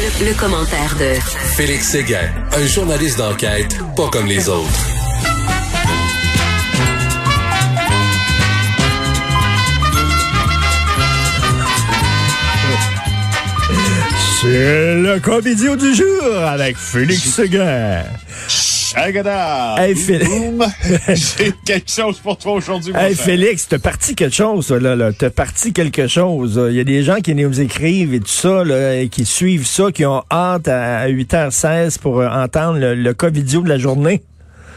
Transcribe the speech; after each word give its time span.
Le, 0.00 0.32
commentaire 0.32 0.96
de 0.98 1.20
Félix 1.56 1.88
Séguin, 1.88 2.30
un 2.56 2.66
journaliste 2.66 3.18
d'enquête 3.18 3.76
pas 3.94 4.08
comme 4.08 4.24
les 4.24 4.48
autres. 4.48 4.66
C'est 14.40 14.94
le 14.94 15.20
comédien 15.20 15.76
du 15.76 15.94
jour 15.94 16.38
avec 16.46 16.78
Félix 16.78 17.20
Séguin. 17.34 18.04
Hey, 19.78 19.94
J'ai 21.08 21.52
quelque 21.64 21.90
chose 21.90 22.18
pour 22.18 22.36
toi 22.38 22.52
aujourd'hui. 22.54 22.92
Hey, 22.96 23.14
Félix, 23.14 23.68
t'as 23.68 23.78
parti 23.78 24.14
quelque 24.14 24.34
chose, 24.34 24.70
là, 24.70 24.96
là. 24.96 25.12
T'as 25.12 25.30
parti 25.30 25.72
quelque 25.72 26.06
chose. 26.06 26.60
Il 26.70 26.76
y 26.76 26.80
a 26.80 26.84
des 26.84 27.02
gens 27.02 27.16
qui 27.16 27.34
nous 27.34 27.60
écrivent 27.60 28.14
et 28.14 28.20
tout 28.20 28.28
ça, 28.28 28.64
là, 28.64 28.96
et 28.96 29.08
qui 29.08 29.24
suivent 29.24 29.66
ça, 29.66 29.92
qui 29.92 30.04
ont 30.04 30.22
hâte 30.30 30.68
à 30.68 31.08
8h16 31.08 31.98
pour 31.98 32.20
euh, 32.20 32.28
entendre 32.28 32.78
le, 32.78 32.94
le 32.94 33.14
cas 33.14 33.30
vidéo 33.30 33.62
de 33.62 33.68
la 33.68 33.78
journée. 33.78 34.22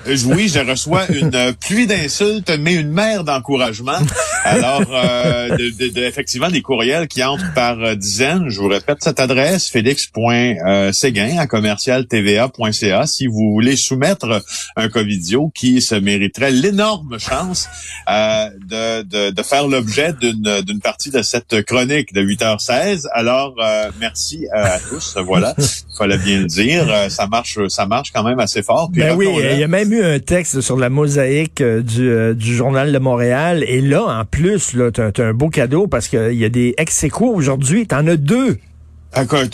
Euh, 0.08 0.18
oui, 0.26 0.50
je 0.50 0.60
reçois 0.60 1.08
une 1.10 1.34
euh, 1.34 1.54
pluie 1.54 1.88
d'insultes, 1.88 2.52
mais 2.60 2.76
une 2.76 2.92
mer 2.92 3.24
d'encouragement. 3.24 4.00
Alors, 4.44 4.82
euh, 4.92 5.50
de, 5.50 5.90
de, 5.90 6.02
effectivement, 6.02 6.50
des 6.50 6.62
courriels 6.62 7.08
qui 7.08 7.24
entrent 7.24 7.54
par 7.54 7.96
dizaines. 7.96 8.50
Je 8.50 8.60
vous 8.60 8.68
répète 8.68 8.98
cette 9.02 9.20
adresse, 9.20 9.70
félix.séguin 9.70 11.38
à 11.38 11.48
commercialtva.ca 11.48 13.08
si 13.08 13.28
vous 13.28 13.52
voulez 13.54 13.78
soumettre 13.78 14.44
un 14.76 14.90
covidio 14.90 15.52
qui 15.56 15.82
se 15.82 15.96
mériterait 15.96 16.52
l'énorme 16.52 17.18
chance 17.20 17.70
de, 18.08 19.04
de, 19.04 19.32
de, 19.32 19.44
faire 19.44 19.68
l'objet 19.68 20.14
d'une, 20.20 20.80
partie 20.82 21.10
de 21.10 21.22
cette 21.22 21.64
chronique 21.64 22.14
de 22.14 22.22
8h16. 22.22 23.08
Alors, 23.14 23.56
merci 24.00 24.48
à 24.52 24.80
tous. 24.80 25.18
Voilà, 25.26 25.56
fallait 25.98 26.18
bien 26.18 26.40
le 26.40 26.48
dire. 26.48 27.10
Ça 27.10 27.28
marche, 27.28 27.58
ça 27.70 27.86
marche 27.86 28.12
quand 28.14 28.24
même 28.24 28.40
assez 28.40 28.62
fort. 28.62 28.90
ben 28.90 29.16
oui, 29.16 29.28
il 29.54 29.60
y 29.60 29.64
a 29.64 29.68
même 29.68 29.93
un 30.02 30.20
texte 30.20 30.62
sur 30.62 30.78
la 30.78 30.90
mosaïque 30.90 31.62
euh, 31.62 31.82
du, 31.82 32.10
euh, 32.10 32.34
du, 32.34 32.56
Journal 32.56 32.92
de 32.92 33.00
Montréal. 33.00 33.64
Et 33.68 33.82
là, 33.82 34.04
en 34.04 34.26
plus, 34.26 34.76
t'as, 34.94 35.12
as 35.18 35.22
un 35.22 35.34
beau 35.34 35.50
cadeau 35.50 35.88
parce 35.88 36.08
qu'il 36.08 36.34
y 36.34 36.46
a 36.46 36.50
des 36.50 36.74
ex 36.78 37.06
aujourd'hui. 37.20 37.86
T'en 37.86 38.08
as 38.08 38.16
deux. 38.16 38.58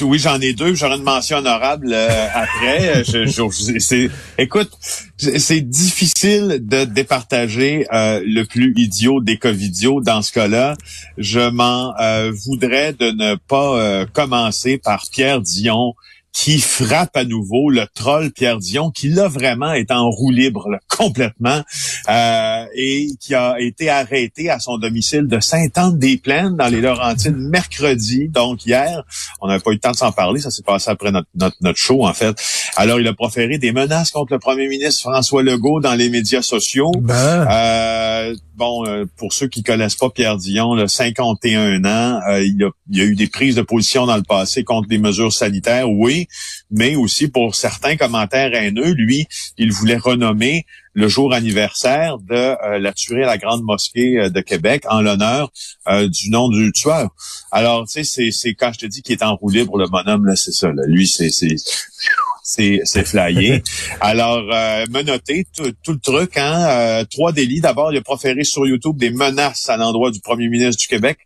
Oui, 0.01 0.19
j'en 0.19 0.39
ai 0.39 0.53
deux. 0.53 0.73
J'aurai 0.73 0.95
une 0.95 1.03
mention 1.03 1.37
honorable 1.37 1.91
euh, 1.91 2.27
après. 2.33 3.03
c'est, 3.03 4.09
écoute, 4.37 4.69
c'est 5.17 5.61
difficile 5.61 6.59
de 6.61 6.85
départager 6.85 7.85
le 7.91 8.43
plus 8.43 8.73
idiot 8.77 9.19
des 9.19 9.37
covidios 9.37 9.99
dans 9.99 10.21
ce 10.21 10.31
cas-là. 10.31 10.75
Je 11.17 11.49
m'en 11.49 11.93
voudrais 12.45 12.93
de 12.93 13.11
ne 13.11 13.35
pas 13.35 14.05
commencer 14.13 14.77
par 14.77 15.03
Pierre 15.11 15.41
Dion, 15.41 15.93
qui 16.33 16.59
frappe 16.59 17.15
à 17.15 17.25
nouveau 17.25 17.69
le 17.69 17.85
troll 17.93 18.31
Pierre 18.31 18.59
Dion, 18.59 18.91
qui 18.91 19.09
là 19.09 19.27
vraiment 19.27 19.73
est 19.73 19.91
en 19.91 20.09
roue 20.09 20.31
libre 20.31 20.67
complètement 20.87 21.61
euh, 22.09 22.65
et 22.75 23.09
qui 23.19 23.35
a 23.35 23.59
été 23.59 23.89
arrêté 23.89 24.49
à 24.49 24.59
son 24.59 24.77
domicile 24.77 25.27
de 25.27 25.39
Sainte-Anne-des-Plaines 25.39 26.55
dans 26.55 26.67
les 26.67 26.81
Laurentides 26.81 27.37
mercredi, 27.37 28.29
donc 28.29 28.65
hier. 28.65 29.03
On 29.41 29.47
n'avait 29.47 29.61
pas 29.61 29.71
eu 29.71 29.75
le 29.75 29.79
temps 29.79 29.91
de 29.91 29.97
s'en 29.97 30.11
parler, 30.11 30.39
ça 30.39 30.51
s'est 30.51 30.63
passé 30.63 30.89
après 30.89 31.11
notre, 31.11 31.27
notre, 31.35 31.77
show 31.77 32.05
en 32.05 32.13
fait. 32.13 32.35
Alors 32.75 32.99
il 32.99 33.07
a 33.07 33.13
proféré 33.13 33.57
des 33.57 33.71
menaces 33.71 34.11
contre 34.11 34.33
le 34.33 34.39
premier 34.39 34.67
ministre 34.67 35.01
François 35.01 35.43
Legault 35.43 35.79
dans 35.79 35.95
les 35.95 36.09
médias 36.09 36.41
sociaux. 36.41 36.91
Ben. 36.99 37.47
Euh, 37.49 38.35
bon, 38.55 38.85
euh, 38.85 39.05
pour 39.17 39.33
ceux 39.33 39.47
qui 39.47 39.63
connaissent 39.63 39.95
pas 39.95 40.09
Pierre 40.09 40.37
Dion, 40.37 40.75
là, 40.75 40.87
51 40.87 41.85
ans, 41.85 42.19
euh, 42.29 42.43
il, 42.43 42.63
a, 42.63 42.69
il 42.91 43.01
a 43.01 43.03
eu 43.05 43.15
des 43.15 43.27
prises 43.27 43.55
de 43.55 43.61
position 43.61 44.05
dans 44.05 44.17
le 44.17 44.23
passé 44.23 44.63
contre 44.63 44.87
des 44.87 44.97
mesures 44.97 45.33
sanitaires, 45.33 45.89
oui, 45.89 46.18
mais 46.71 46.95
aussi 46.95 47.27
pour 47.27 47.55
certains 47.55 47.95
commentaires 47.95 48.53
haineux, 48.53 48.93
lui, 48.93 49.27
il 49.57 49.71
voulait 49.71 49.97
renommer 49.97 50.65
le 50.99 51.07
jour 51.07 51.33
anniversaire 51.33 52.17
de 52.19 52.35
euh, 52.35 52.77
la 52.77 52.91
tuerie 52.91 53.23
à 53.23 53.27
la 53.27 53.37
Grande 53.37 53.63
Mosquée 53.63 54.29
de 54.29 54.41
Québec 54.41 54.83
en 54.89 55.01
l'honneur 55.01 55.49
du 55.87 56.29
nom 56.29 56.49
du 56.49 56.71
tueur. 56.71 57.09
Alors, 57.51 57.87
tu 57.87 58.03
sais, 58.03 58.29
c'est 58.31 58.53
quand 58.53 58.71
je 58.73 58.79
te 58.79 58.85
dis 58.85 59.01
qu'il 59.01 59.13
est 59.13 59.23
enroulé 59.23 59.65
pour 59.65 59.77
le 59.77 59.87
bonhomme, 59.87 60.25
là, 60.25 60.35
c'est 60.35 60.51
ça. 60.51 60.67
Là. 60.67 60.83
Lui, 60.85 61.07
c'est 61.07 61.29
c'est 61.29 61.55
c'est 62.83 63.05
flyé. 63.05 63.61
Alors, 64.01 64.43
euh, 64.51 64.85
menotté, 64.89 65.45
tout, 65.55 65.91
le 65.91 65.99
truc, 65.99 66.37
hein, 66.37 66.65
euh, 66.67 67.05
trois 67.05 67.31
délits. 67.31 67.61
D'abord, 67.61 67.91
il 67.93 67.97
a 67.97 68.01
proféré 68.01 68.43
sur 68.43 68.65
YouTube 68.65 68.97
des 68.97 69.11
menaces 69.11 69.69
à 69.69 69.77
l'endroit 69.77 70.11
du 70.11 70.19
premier 70.19 70.49
ministre 70.49 70.81
du 70.81 70.87
Québec. 70.87 71.19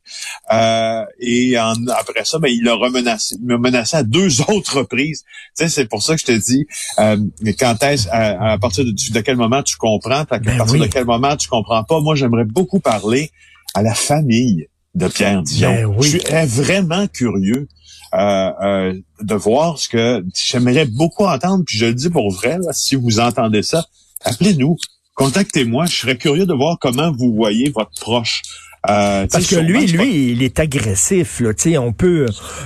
Euh, 0.51 1.03
et 1.19 1.55
après 1.55 2.25
ça, 2.25 2.39
ben, 2.39 2.49
il 2.49 2.67
a 2.67 2.75
remenacé, 2.75 3.35
menacé 3.41 3.97
à 3.97 4.03
deux 4.03 4.41
autres 4.41 4.79
reprises. 4.79 5.23
Tu 5.57 5.63
sais, 5.63 5.69
c'est 5.69 5.85
pour 5.85 6.03
ça 6.03 6.15
que 6.15 6.21
je 6.21 6.25
te 6.25 6.31
dis, 6.31 6.65
euh, 6.99 7.17
quand 7.57 7.81
est-ce, 7.83 8.07
à, 8.09 8.57
partir 8.57 8.85
de, 8.85 8.91
de, 8.91 9.19
quel 9.21 9.37
moment 9.37 9.62
tu 9.63 9.77
comprends, 9.77 10.25
à 10.29 10.39
ben 10.39 10.57
partir 10.57 10.79
de 10.79 10.87
quel 10.87 11.05
moment 11.05 11.35
tu 11.35 11.47
comprends 11.47 11.83
pas? 11.83 11.99
Moi, 11.99 12.15
j'aimerais 12.15 12.45
beaucoup 12.45 12.79
parler 12.79 13.31
à 13.73 13.81
la 13.81 13.93
famille 13.93 14.67
de 14.95 15.07
Pierre 15.07 15.41
Dion. 15.41 15.71
Ben 15.71 16.01
je 16.01 16.07
suis 16.07 16.21
vraiment 16.45 17.07
curieux 17.07 17.67
euh, 18.13 18.51
euh, 18.61 18.93
de 19.21 19.35
voir 19.35 19.79
ce 19.79 19.89
que 19.89 20.23
j'aimerais 20.35 20.85
beaucoup 20.85 21.25
entendre. 21.25 21.63
Puis 21.65 21.77
je 21.77 21.87
le 21.87 21.93
dis 21.95 22.09
pour 22.09 22.31
vrai, 22.31 22.57
si 22.71 22.95
vous 22.95 23.19
entendez 23.19 23.63
ça, 23.63 23.85
appelez-nous, 24.23 24.77
contactez-moi. 25.15 25.85
Je 25.87 25.95
serais 25.95 26.17
curieux 26.17 26.45
de 26.45 26.53
voir 26.53 26.77
comment 26.79 27.11
vous 27.11 27.33
voyez 27.33 27.71
votre 27.71 27.99
proche. 27.99 28.43
Euh, 28.89 29.27
Parce 29.31 29.47
que 29.47 29.55
lui, 29.55 29.87
lui, 29.87 30.31
il 30.31 30.43
est 30.43 30.59
agressif. 30.59 31.39
Là. 31.39 31.51
on 31.79 31.93
peut. 31.93 32.25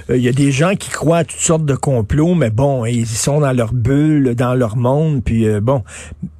Il 0.10 0.18
y 0.18 0.28
a 0.28 0.32
des 0.32 0.52
gens 0.52 0.76
qui 0.76 0.90
croient 0.90 1.20
à 1.20 1.24
toutes 1.24 1.40
sortes 1.40 1.66
de 1.66 1.76
complots, 1.76 2.34
mais 2.34 2.50
bon, 2.50 2.86
ils 2.86 3.06
sont 3.06 3.40
dans 3.42 3.52
leur 3.52 3.72
bulle, 3.74 4.34
dans 4.34 4.56
leur 4.56 4.78
monde, 4.78 5.24
puis 5.24 5.46
bon. 5.62 5.84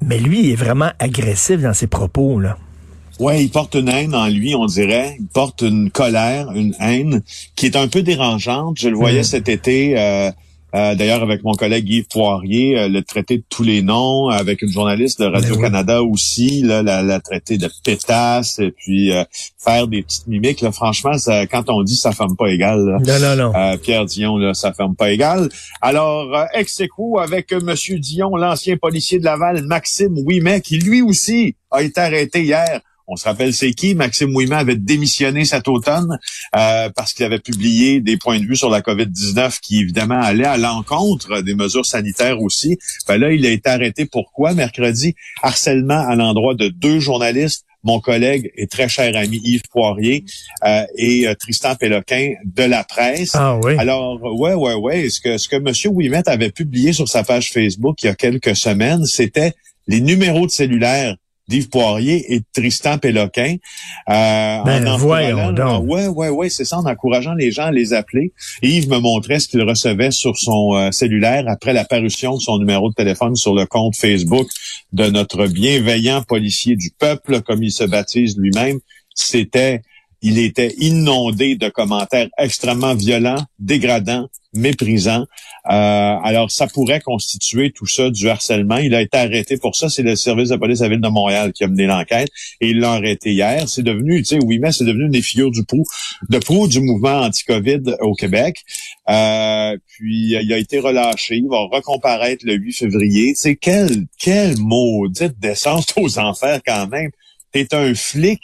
Mais 0.04 0.18
lui, 0.18 0.40
il 0.40 0.50
est 0.50 0.56
vraiment 0.56 0.90
agressif 0.98 1.60
dans 1.60 1.74
ses 1.74 1.86
propos 1.86 2.40
là. 2.40 2.56
Ouais, 3.20 3.42
il 3.42 3.50
porte 3.50 3.74
une 3.74 3.88
haine 3.88 4.14
en 4.14 4.28
lui, 4.28 4.54
on 4.54 4.66
dirait. 4.66 5.16
Il 5.18 5.26
porte 5.26 5.62
une 5.62 5.90
colère, 5.90 6.52
une 6.54 6.74
haine 6.80 7.22
qui 7.56 7.66
est 7.66 7.76
un 7.76 7.88
peu 7.88 8.02
dérangeante. 8.02 8.78
Je 8.78 8.88
le 8.88 8.96
voyais 8.96 9.20
mm. 9.20 9.24
cet 9.24 9.48
été. 9.48 10.32
Euh, 10.74 10.94
D'ailleurs, 10.94 11.22
avec 11.22 11.42
mon 11.44 11.52
collègue 11.52 11.88
Yves 11.88 12.08
Poirier, 12.08 12.78
euh, 12.78 12.88
le 12.88 13.02
traité 13.02 13.38
de 13.38 13.44
tous 13.48 13.62
les 13.62 13.82
noms, 13.82 14.28
avec 14.28 14.62
une 14.62 14.70
journaliste 14.70 15.20
de 15.20 15.26
ben 15.26 15.34
Radio-Canada 15.34 16.02
aussi, 16.02 16.62
là, 16.62 16.82
la, 16.82 17.02
la 17.02 17.20
traité 17.20 17.56
de 17.56 17.70
pétasse, 17.84 18.58
et 18.58 18.70
puis 18.70 19.12
euh, 19.12 19.24
faire 19.58 19.88
des 19.88 20.02
petites 20.02 20.26
mimiques. 20.26 20.60
Là, 20.60 20.70
franchement, 20.72 21.16
ça, 21.16 21.46
quand 21.46 21.70
on 21.70 21.82
dit 21.82 21.96
ça 21.96 22.12
ferme 22.12 22.36
pas 22.36 22.50
égal, 22.50 22.98
non, 23.06 23.18
non, 23.18 23.36
non. 23.36 23.52
Euh, 23.54 23.76
Pierre 23.78 24.04
Dion, 24.04 24.36
là, 24.36 24.52
ça 24.54 24.72
ferme 24.72 24.94
pas 24.94 25.10
égal. 25.10 25.48
Alors, 25.80 26.36
ex 26.54 26.82
avec 27.20 27.52
Monsieur 27.52 27.98
Dion, 27.98 28.36
l'ancien 28.36 28.76
policier 28.76 29.18
de 29.18 29.24
Laval, 29.24 29.64
Maxime 29.64 30.16
Ouimet, 30.18 30.60
qui 30.60 30.78
lui 30.78 31.02
aussi 31.02 31.56
a 31.70 31.82
été 31.82 32.00
arrêté 32.00 32.42
hier 32.42 32.80
on 33.08 33.16
se 33.16 33.24
rappelle 33.24 33.54
c'est 33.54 33.72
qui? 33.72 33.94
Maxime 33.94 34.34
Ouimet 34.34 34.56
avait 34.56 34.76
démissionné 34.76 35.46
cet 35.46 35.66
automne 35.66 36.18
euh, 36.54 36.90
parce 36.94 37.14
qu'il 37.14 37.24
avait 37.24 37.38
publié 37.38 38.00
des 38.00 38.18
points 38.18 38.38
de 38.38 38.44
vue 38.44 38.56
sur 38.56 38.68
la 38.68 38.82
COVID-19 38.82 39.58
qui, 39.60 39.80
évidemment, 39.80 40.20
allaient 40.20 40.44
à 40.44 40.58
l'encontre 40.58 41.40
des 41.40 41.54
mesures 41.54 41.86
sanitaires 41.86 42.40
aussi. 42.42 42.78
Ben 43.08 43.16
là, 43.16 43.32
il 43.32 43.44
a 43.46 43.50
été 43.50 43.70
arrêté. 43.70 44.04
Pourquoi? 44.04 44.52
Mercredi, 44.52 45.14
harcèlement 45.42 46.06
à 46.06 46.14
l'endroit 46.16 46.54
de 46.54 46.68
deux 46.68 47.00
journalistes 47.00 47.64
mon 47.84 48.00
collègue 48.00 48.50
et 48.56 48.66
très 48.66 48.88
cher 48.88 49.16
ami 49.16 49.40
Yves 49.42 49.62
Poirier 49.70 50.24
euh, 50.64 50.84
et 50.96 51.28
euh, 51.28 51.34
Tristan 51.34 51.76
Péloquin 51.76 52.34
de 52.44 52.64
la 52.64 52.82
presse. 52.84 53.34
Ah 53.34 53.56
oui. 53.62 53.76
Alors, 53.78 54.20
ouais, 54.38 54.54
ouais, 54.54 54.74
ouais. 54.74 55.08
Ce 55.08 55.20
que, 55.20 55.38
ce 55.38 55.48
que 55.48 55.56
M. 55.56 55.72
Ouimet 55.94 56.28
avait 56.28 56.50
publié 56.50 56.92
sur 56.92 57.08
sa 57.08 57.22
page 57.22 57.52
Facebook 57.52 58.02
il 58.02 58.06
y 58.06 58.08
a 58.08 58.14
quelques 58.14 58.56
semaines, 58.56 59.06
c'était 59.06 59.52
les 59.86 60.00
numéros 60.00 60.46
de 60.46 60.50
cellulaire 60.50 61.16
d'Yves 61.48 61.68
Poirier 61.68 62.34
et 62.34 62.42
Tristan 62.52 62.98
Péloquin. 62.98 63.56
Euh, 64.08 64.62
ben, 64.64 64.86
en 64.86 64.96
voyons 64.96 65.52
donc. 65.52 65.88
Ouais, 65.88 66.06
ouais, 66.06 66.28
ouais, 66.28 66.48
c'est 66.48 66.64
ça, 66.64 66.78
en 66.78 66.86
encourageant 66.86 67.34
les 67.34 67.50
gens 67.50 67.64
à 67.64 67.72
les 67.72 67.92
appeler. 67.92 68.32
Yves 68.62 68.88
me 68.88 68.98
montrait 68.98 69.40
ce 69.40 69.48
qu'il 69.48 69.62
recevait 69.62 70.10
sur 70.10 70.36
son 70.36 70.74
euh, 70.74 70.90
cellulaire 70.92 71.44
après 71.48 71.72
la 71.72 71.84
parution 71.84 72.36
de 72.36 72.40
son 72.40 72.58
numéro 72.58 72.90
de 72.90 72.94
téléphone 72.94 73.34
sur 73.36 73.54
le 73.54 73.66
compte 73.66 73.96
Facebook 73.96 74.48
de 74.92 75.06
notre 75.06 75.46
bienveillant 75.46 76.22
policier 76.22 76.76
du 76.76 76.90
peuple, 76.98 77.40
comme 77.42 77.62
il 77.62 77.72
se 77.72 77.84
baptise 77.84 78.36
lui-même. 78.38 78.78
C'était 79.14 79.82
il 80.20 80.38
était 80.38 80.74
inondé 80.78 81.56
de 81.56 81.68
commentaires 81.68 82.28
extrêmement 82.38 82.94
violents, 82.94 83.44
dégradants, 83.58 84.28
méprisants. 84.52 85.26
Euh, 85.70 86.16
alors, 86.24 86.50
ça 86.50 86.66
pourrait 86.66 87.00
constituer 87.00 87.70
tout 87.70 87.86
ça 87.86 88.10
du 88.10 88.28
harcèlement. 88.28 88.78
Il 88.78 88.94
a 88.94 89.02
été 89.02 89.16
arrêté 89.16 89.58
pour 89.58 89.76
ça. 89.76 89.88
C'est 89.88 90.02
le 90.02 90.16
service 90.16 90.48
de 90.48 90.56
police 90.56 90.78
de 90.78 90.84
la 90.84 90.90
ville 90.90 91.00
de 91.00 91.08
Montréal 91.08 91.52
qui 91.52 91.64
a 91.64 91.68
mené 91.68 91.86
l'enquête 91.86 92.28
et 92.60 92.70
il 92.70 92.80
l'a 92.80 92.92
arrêté 92.92 93.32
hier. 93.32 93.68
C'est 93.68 93.82
devenu, 93.82 94.22
tu 94.22 94.36
sais, 94.36 94.38
oui, 94.44 94.58
mais 94.58 94.72
c'est 94.72 94.84
devenu 94.84 95.04
une 95.04 95.10
des 95.10 95.22
figures 95.22 95.50
du 95.50 95.64
proue, 95.64 95.84
de 96.28 96.38
proue 96.38 96.66
du 96.66 96.80
mouvement 96.80 97.20
anti-COVID 97.20 97.96
au 98.00 98.14
Québec. 98.14 98.62
Euh, 99.08 99.76
puis, 99.86 100.30
il 100.32 100.52
a 100.52 100.58
été 100.58 100.78
relâché. 100.80 101.36
Il 101.36 101.48
va 101.48 101.60
recomparaître 101.70 102.44
le 102.44 102.54
8 102.54 102.72
février. 102.72 103.34
Tu 103.34 103.40
sais, 103.40 103.56
quel, 103.56 104.06
quel 104.18 104.58
maudite 104.58 105.38
descente 105.38 105.92
aux 105.96 106.18
enfers 106.18 106.60
quand 106.66 106.88
même. 106.88 107.10
T'es 107.52 107.74
un 107.74 107.94
flic, 107.94 108.40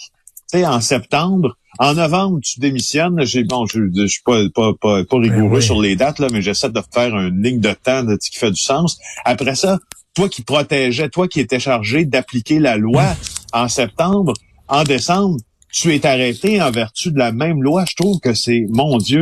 tu 0.50 0.58
sais, 0.58 0.66
en 0.66 0.80
septembre 0.80 1.56
En 1.78 1.94
novembre, 1.94 2.40
tu 2.42 2.60
démissionnes. 2.60 3.24
J'ai 3.24 3.44
bon, 3.44 3.66
je, 3.66 3.80
je, 3.94 4.06
suis 4.06 4.22
pas 4.24 4.42
pas 4.54 4.72
pas, 4.80 5.04
pas 5.04 5.18
rigoureux 5.18 5.60
sur 5.60 5.80
les 5.80 5.96
dates 5.96 6.18
là, 6.18 6.28
mais 6.32 6.42
j'essaie 6.42 6.70
de 6.70 6.80
faire 6.92 7.16
une 7.16 7.42
ligne 7.42 7.60
de 7.60 7.72
temps 7.72 8.04
qui 8.16 8.38
fait 8.38 8.50
du 8.50 8.60
sens. 8.60 8.98
Après 9.24 9.54
ça, 9.54 9.78
toi 10.14 10.28
qui 10.28 10.42
protégeais, 10.42 11.08
toi 11.08 11.26
qui 11.26 11.40
étais 11.40 11.58
chargé 11.58 12.04
d'appliquer 12.04 12.58
la 12.58 12.76
loi 12.76 13.04
en 13.52 13.68
septembre, 13.68 14.34
en 14.68 14.84
décembre, 14.84 15.38
tu 15.74 15.92
es 15.92 16.06
arrêté 16.06 16.62
en 16.62 16.70
vertu 16.70 17.10
de 17.10 17.18
la 17.18 17.32
même 17.32 17.60
loi. 17.60 17.84
Je 17.88 17.96
trouve 17.96 18.20
que 18.20 18.32
c'est, 18.32 18.64
mon 18.70 18.96
Dieu, 18.98 19.20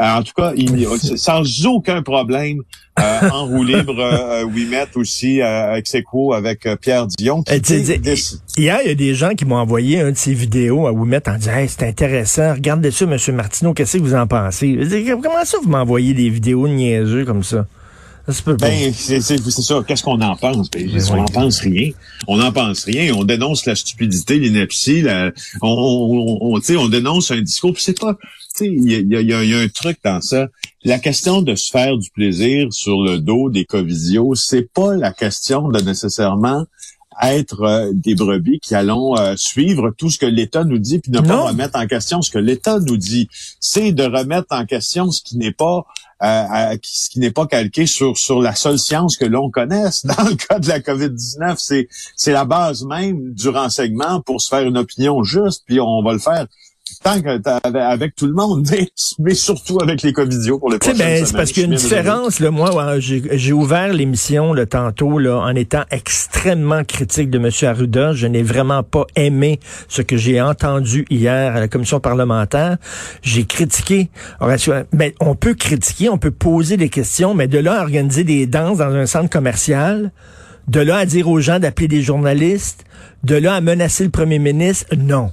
euh, 0.00 0.02
en 0.02 0.22
tout 0.22 0.32
cas, 0.36 0.52
il, 0.56 0.86
sans 1.16 1.66
aucun 1.66 2.02
problème, 2.02 2.58
euh, 2.98 3.30
en 3.30 3.46
roue 3.46 3.62
libre, 3.62 3.98
euh, 4.00 4.44
euh 4.44 4.86
aussi 4.96 5.40
euh, 5.40 5.70
avec 5.70 5.86
Seco, 5.86 6.34
avec 6.34 6.68
Pierre 6.80 7.06
Dion. 7.06 7.44
Qui 7.44 7.54
Hier, 8.56 8.80
il 8.84 8.88
y 8.88 8.90
a 8.90 8.94
des 8.94 9.14
gens 9.14 9.30
qui 9.30 9.44
m'ont 9.44 9.56
envoyé 9.56 10.00
un 10.00 10.10
de 10.10 10.16
ces 10.16 10.34
vidéos 10.34 10.88
à 10.88 10.92
Ouimet 10.92 11.26
en 11.28 11.36
disant 11.36 11.54
hey, 11.54 11.68
c'est 11.68 11.86
intéressant, 11.86 12.54
regardez 12.54 12.90
ça, 12.90 13.04
M. 13.04 13.16
Martineau, 13.36 13.72
qu'est-ce 13.72 13.96
que 13.96 14.02
vous 14.02 14.14
en 14.14 14.26
pensez? 14.26 14.76
comment 15.22 15.44
ça 15.44 15.58
vous 15.62 15.70
m'envoyez 15.70 16.14
des 16.14 16.28
vidéos 16.28 16.66
niaiseux 16.66 17.24
comme 17.24 17.44
ça? 17.44 17.66
Ben, 18.26 18.92
c'est 18.94 19.20
ça. 19.20 19.82
Qu'est-ce 19.86 20.02
qu'on 20.02 20.20
en 20.20 20.36
pense? 20.36 20.70
Ben, 20.70 20.88
on 21.10 21.16
n'en 21.16 21.24
pense 21.24 21.60
rien. 21.60 21.90
On 22.28 22.36
n'en 22.36 22.52
pense 22.52 22.84
rien. 22.84 23.12
On 23.14 23.24
dénonce 23.24 23.66
la 23.66 23.74
stupidité, 23.74 24.38
l'ineptie. 24.38 25.02
La... 25.02 25.32
On, 25.60 26.38
on, 26.40 26.54
on, 26.56 26.60
on 26.78 26.88
dénonce 26.88 27.30
un 27.32 27.40
discours. 27.40 27.74
c'est 27.78 27.98
pas... 27.98 28.16
Il 28.60 28.90
y 28.90 29.16
a, 29.16 29.20
y, 29.20 29.32
a, 29.32 29.42
y 29.44 29.54
a, 29.54 29.58
un 29.58 29.68
truc 29.68 29.98
dans 30.04 30.20
ça. 30.20 30.48
La 30.84 30.98
question 30.98 31.42
de 31.42 31.54
se 31.54 31.70
faire 31.70 31.96
du 31.96 32.10
plaisir 32.10 32.72
sur 32.72 33.02
le 33.02 33.18
dos 33.18 33.50
des 33.50 33.64
covidios, 33.64 34.34
c'est 34.34 34.70
pas 34.72 34.94
la 34.94 35.12
question 35.12 35.68
de 35.68 35.80
nécessairement 35.80 36.66
être 37.22 37.62
euh, 37.62 37.90
des 37.92 38.14
brebis 38.14 38.60
qui 38.60 38.74
allons 38.74 39.16
euh, 39.16 39.34
suivre 39.36 39.90
tout 39.96 40.10
ce 40.10 40.18
que 40.18 40.26
l'État 40.26 40.64
nous 40.64 40.78
dit 40.78 40.98
puis 40.98 41.10
ne 41.10 41.20
pas 41.20 41.48
remettre 41.48 41.78
en 41.78 41.86
question 41.86 42.22
ce 42.22 42.30
que 42.30 42.38
l'État 42.38 42.78
nous 42.80 42.96
dit. 42.96 43.28
C'est 43.60 43.92
de 43.92 44.04
remettre 44.04 44.48
en 44.50 44.64
question 44.64 45.10
ce 45.10 45.22
qui 45.22 45.36
n'est 45.36 45.52
pas 45.52 45.84
euh, 46.22 46.76
ce 46.82 47.10
qui 47.10 47.18
n'est 47.18 47.32
pas 47.32 47.46
calqué 47.46 47.86
sur 47.86 48.16
sur 48.16 48.40
la 48.40 48.54
seule 48.54 48.78
science 48.78 49.16
que 49.16 49.24
l'on 49.24 49.50
connaisse. 49.50 50.06
Dans 50.06 50.24
le 50.24 50.36
cas 50.36 50.58
de 50.58 50.68
la 50.68 50.80
COVID-19, 50.80 51.56
c'est 51.58 51.88
c'est 52.16 52.32
la 52.32 52.44
base 52.44 52.84
même 52.84 53.32
du 53.32 53.48
renseignement 53.48 54.20
pour 54.20 54.40
se 54.40 54.48
faire 54.48 54.66
une 54.66 54.78
opinion 54.78 55.22
juste, 55.22 55.64
puis 55.66 55.80
on 55.80 56.02
va 56.02 56.12
le 56.12 56.18
faire 56.18 56.46
tant 57.02 57.20
que 57.20 57.78
avec 57.78 58.14
tout 58.14 58.26
le 58.26 58.32
monde, 58.32 58.66
mais, 59.18 59.34
surtout 59.34 59.78
avec 59.82 60.02
les 60.02 60.12
covidios 60.12 60.58
pour 60.58 60.70
les 60.70 60.78
prochaines 60.78 60.98
ben, 60.98 61.24
C'est 61.24 61.36
parce 61.36 61.52
qu'il 61.52 61.62
y 61.62 61.66
a 61.66 61.68
une 61.68 61.74
différence. 61.74 62.40
Là, 62.40 62.50
moi, 62.50 62.98
j'ai 62.98 63.52
ouvert 63.52 63.92
l'émission 63.92 64.52
le 64.52 64.66
tantôt 64.66 65.18
là, 65.18 65.38
en 65.38 65.54
étant 65.54 65.82
extrêmement 65.90 66.84
critique 66.84 67.30
de 67.30 67.38
M. 67.38 67.50
Arruda. 67.62 68.12
Je 68.12 68.26
n'ai 68.26 68.42
vraiment 68.42 68.82
pas 68.82 69.06
aimé 69.16 69.60
ce 69.88 70.02
que 70.02 70.16
j'ai 70.16 70.40
entendu 70.40 71.04
hier 71.10 71.56
à 71.56 71.60
la 71.60 71.68
commission 71.68 72.00
parlementaire. 72.00 72.76
J'ai 73.22 73.44
critiqué. 73.44 74.10
Mais 74.40 74.56
ben, 74.92 75.12
on 75.20 75.34
peut 75.34 75.54
critiquer, 75.54 76.08
on 76.08 76.18
peut 76.18 76.30
poser 76.30 76.76
des 76.76 76.88
questions, 76.88 77.34
mais 77.34 77.48
de 77.48 77.58
là 77.58 77.80
à 77.80 77.82
organiser 77.82 78.24
des 78.24 78.46
danses 78.46 78.78
dans 78.78 78.92
un 78.94 79.06
centre 79.06 79.30
commercial, 79.30 80.12
de 80.68 80.80
là 80.80 80.98
à 80.98 81.06
dire 81.06 81.28
aux 81.28 81.40
gens 81.40 81.58
d'appeler 81.58 81.88
des 81.88 82.02
journalistes, 82.02 82.84
de 83.24 83.34
là 83.36 83.54
à 83.54 83.60
menacer 83.60 84.04
le 84.04 84.10
premier 84.10 84.38
ministre, 84.38 84.86
non. 84.96 85.30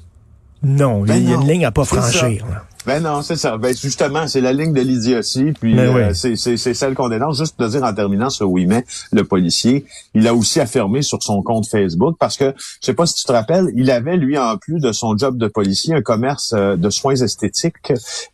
Non, 0.61 1.05
il 1.05 1.29
y 1.29 1.31
a 1.31 1.35
une 1.35 1.47
ligne 1.47 1.65
à 1.65 1.71
pas 1.71 1.85
franchir. 1.85 2.45
Ben 2.85 3.03
non, 3.03 3.21
c'est 3.21 3.35
ça. 3.35 3.57
Ben 3.57 3.75
justement, 3.75 4.27
c'est 4.27 4.41
la 4.41 4.53
ligne 4.53 4.73
de 4.73 4.81
l'idiotie, 4.81 5.51
puis 5.59 5.75
ben 5.75 5.95
euh, 5.95 6.13
c'est 6.13 6.73
celle 6.73 6.95
qu'on 6.95 7.09
dénonce. 7.09 7.37
Juste 7.37 7.59
de 7.59 7.67
dire 7.67 7.83
en 7.83 7.93
terminant 7.93 8.29
ce 8.29 8.43
oui 8.43 8.65
mais 8.65 8.85
le 9.11 9.23
policier, 9.23 9.85
il 10.13 10.27
a 10.27 10.33
aussi 10.33 10.59
affirmé 10.59 11.01
sur 11.01 11.21
son 11.21 11.41
compte 11.41 11.67
Facebook 11.67 12.15
parce 12.19 12.37
que 12.37 12.53
je 12.57 12.85
sais 12.85 12.93
pas 12.93 13.05
si 13.05 13.15
tu 13.15 13.25
te 13.25 13.31
rappelles, 13.31 13.67
il 13.75 13.91
avait 13.91 14.17
lui 14.17 14.37
en 14.37 14.57
plus 14.57 14.79
de 14.79 14.91
son 14.91 15.17
job 15.17 15.37
de 15.37 15.47
policier 15.47 15.93
un 15.93 16.01
commerce 16.01 16.53
euh, 16.55 16.77
de 16.77 16.89
soins 16.89 17.15
esthétiques 17.15 17.75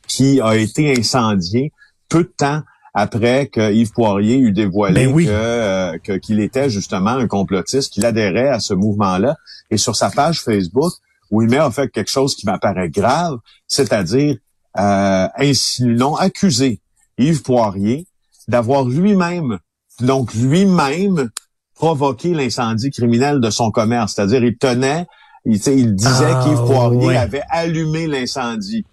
qui 0.07 0.39
a 0.41 0.55
été 0.55 0.97
incendié 0.97 1.73
peu 2.07 2.23
de 2.23 2.31
temps 2.37 2.61
après 2.93 3.47
que 3.47 3.73
Yves 3.73 3.91
Poirier 3.91 4.37
eut 4.37 4.53
dévoilé 4.53 5.07
ben 5.07 5.27
euh, 5.27 5.97
que 6.01 6.13
qu'il 6.13 6.39
était 6.39 6.69
justement 6.69 7.11
un 7.11 7.27
complotiste, 7.27 7.91
qu'il 7.91 8.05
adhérait 8.05 8.47
à 8.47 8.59
ce 8.59 8.73
mouvement-là. 8.73 9.35
Et 9.69 9.77
sur 9.77 9.95
sa 9.95 10.09
page 10.09 10.41
Facebook, 10.41 10.93
mais 11.41 11.57
a 11.57 11.71
fait 11.71 11.89
quelque 11.89 12.09
chose 12.09 12.35
qui 12.35 12.45
m'apparaît 12.45 12.89
grave, 12.89 13.37
c'est-à-dire 13.67 14.35
euh, 14.77 15.27
non 15.81 16.15
accusé 16.15 16.81
Yves 17.17 17.41
Poirier 17.41 18.07
d'avoir 18.47 18.85
lui-même, 18.85 19.59
donc 20.01 20.33
lui-même, 20.33 21.29
provoqué 21.73 22.33
l'incendie 22.33 22.91
criminel 22.91 23.39
de 23.39 23.49
son 23.49 23.71
commerce. 23.71 24.13
C'est-à-dire, 24.15 24.43
il 24.43 24.57
tenait, 24.57 25.05
il, 25.45 25.55
il 25.67 25.95
disait 25.95 26.31
ah, 26.33 26.43
qu'Yves 26.43 26.65
Poirier 26.65 27.17
avait 27.17 27.43
allumé 27.49 28.07
l'incendie 28.07 28.85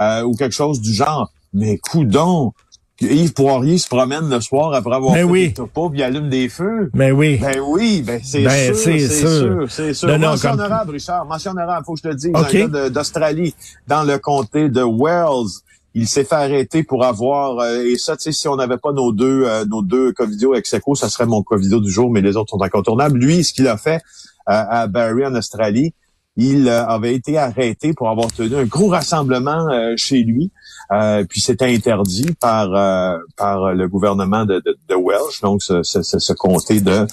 euh, 0.00 0.22
ou 0.22 0.34
quelque 0.34 0.54
chose 0.54 0.80
du 0.80 0.92
genre. 0.92 1.32
Mais 1.52 1.78
coudon, 1.78 2.52
Yves 3.00 3.32
Poirier 3.32 3.78
se 3.78 3.88
promène 3.88 4.30
le 4.30 4.40
soir 4.40 4.72
après 4.72 4.94
avoir 4.94 5.14
ben 5.14 5.18
fait 5.18 5.24
oui. 5.24 5.48
des 5.48 5.54
topos, 5.54 5.90
il 5.94 6.02
allume 6.02 6.28
des 6.28 6.48
feux. 6.48 6.90
Ben 6.94 7.12
oui. 7.12 7.38
Ben 7.38 7.58
oui, 7.66 8.02
ben 8.02 8.20
c'est 8.22 8.44
ben, 8.44 8.72
sûr, 8.72 8.76
c'est 8.76 9.08
sûr, 9.08 9.66
c'est 9.68 9.94
sûr. 9.94 10.18
mention 10.18 10.52
honorable, 10.52 10.92
Richard, 10.92 11.24
mention 11.24 11.50
honorable, 11.50 11.84
faut 11.84 11.94
que 11.94 12.00
je 12.04 12.08
te 12.10 12.14
dise, 12.14 12.32
okay. 12.34 12.68
d'Australie, 12.90 13.54
dans 13.88 14.04
le 14.04 14.18
comté 14.18 14.68
de 14.68 14.82
Wells. 14.82 15.60
Il 15.96 16.08
s'est 16.08 16.24
fait 16.24 16.34
arrêter 16.34 16.82
pour 16.82 17.04
avoir 17.04 17.60
euh, 17.60 17.84
et 17.84 17.96
ça, 17.96 18.16
tu 18.16 18.24
sais, 18.24 18.32
si 18.32 18.48
on 18.48 18.56
n'avait 18.56 18.78
pas 18.78 18.90
nos 18.90 19.12
deux 19.12 19.44
euh, 19.44 19.64
nos 19.64 19.80
deux 19.80 20.12
covidios 20.12 20.56
ex 20.56 20.74
aequo, 20.74 20.96
ça 20.96 21.08
serait 21.08 21.26
mon 21.26 21.44
covidio 21.44 21.78
du 21.78 21.88
jour, 21.88 22.10
mais 22.10 22.20
les 22.20 22.36
autres 22.36 22.50
sont 22.50 22.60
incontournables. 22.60 23.16
Lui, 23.16 23.44
ce 23.44 23.52
qu'il 23.52 23.68
a 23.68 23.76
fait 23.76 24.02
euh, 24.48 24.64
à 24.68 24.88
Barrie 24.88 25.24
en 25.24 25.36
Australie, 25.36 25.94
il 26.36 26.68
avait 26.68 27.14
été 27.14 27.38
arrêté 27.38 27.92
pour 27.92 28.08
avoir 28.08 28.32
tenu 28.32 28.56
un 28.56 28.64
gros 28.64 28.88
rassemblement 28.88 29.68
chez 29.96 30.22
lui. 30.22 30.50
Euh, 30.92 31.24
puis 31.24 31.40
c'était 31.40 31.72
interdit 31.74 32.34
par 32.40 32.74
euh, 32.74 33.18
par 33.36 33.72
le 33.72 33.88
gouvernement 33.88 34.44
de, 34.44 34.60
de, 34.64 34.76
de 34.88 34.94
Welsh, 34.94 35.40
donc 35.40 35.62
ce, 35.62 35.82
ce, 35.82 36.02
ce 36.02 36.32
comté 36.34 36.80
de 36.80 37.06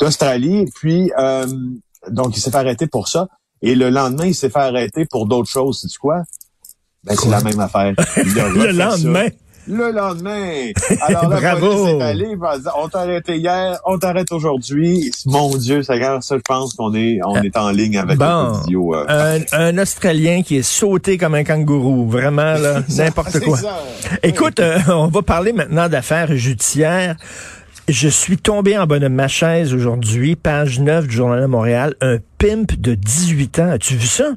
d'Australie. 0.00 0.66
Puis 0.74 1.12
euh, 1.18 1.46
donc 2.10 2.36
il 2.36 2.40
s'est 2.40 2.50
fait 2.50 2.56
arrêter 2.56 2.86
pour 2.86 3.08
ça. 3.08 3.28
Et 3.60 3.74
le 3.74 3.90
lendemain, 3.90 4.26
il 4.26 4.34
s'est 4.34 4.50
fait 4.50 4.60
arrêter 4.60 5.04
pour 5.04 5.26
d'autres 5.26 5.50
choses. 5.50 5.80
C'est 5.82 5.98
quoi? 5.98 6.22
Ben, 7.04 7.16
c'est 7.16 7.28
la 7.28 7.42
même 7.42 7.60
affaire. 7.60 7.92
le 8.16 8.72
lendemain? 8.72 9.28
Le 9.68 9.92
lendemain. 9.92 10.72
Alors 11.02 11.28
Bravo. 11.28 12.00
Allé, 12.00 12.36
on 12.76 12.88
t'a 12.88 13.00
arrêté 13.00 13.36
hier, 13.36 13.78
on 13.84 13.98
t'arrête 13.98 14.32
aujourd'hui. 14.32 15.10
Mon 15.26 15.56
Dieu, 15.56 15.82
ça, 15.82 15.94
ça 16.20 16.36
je 16.36 16.42
pense 16.42 16.74
qu'on 16.74 16.94
est 16.94 17.20
on 17.24 17.36
est 17.36 17.56
en 17.56 17.70
ligne 17.70 17.98
avec 17.98 18.18
bon, 18.18 18.52
vidéo, 18.64 18.94
euh. 18.94 19.38
un, 19.52 19.78
Australien 19.78 20.42
qui 20.42 20.56
est 20.56 20.62
sauté 20.62 21.18
comme 21.18 21.34
un 21.34 21.44
kangourou, 21.44 22.08
vraiment 22.08 22.54
là, 22.54 22.82
n'importe 22.96 23.38
quoi. 23.40 23.58
Écoute, 24.22 24.60
euh, 24.60 24.78
on 24.88 25.06
va 25.08 25.22
parler 25.22 25.52
maintenant 25.52 25.88
d'affaires 25.88 26.34
judiciaires. 26.34 27.16
Je 27.88 28.08
suis 28.08 28.36
tombé 28.36 28.76
en 28.76 28.86
bas 28.86 28.98
de 28.98 29.08
ma 29.08 29.28
chaise 29.28 29.72
aujourd'hui, 29.72 30.36
page 30.36 30.78
9 30.78 31.06
du 31.06 31.16
Journal 31.16 31.40
de 31.40 31.46
Montréal, 31.46 31.94
un 32.02 32.18
pimp 32.36 32.78
de 32.78 32.94
18 32.94 33.60
ans. 33.60 33.70
As-tu 33.70 33.94
vu 33.94 34.06
ça? 34.06 34.34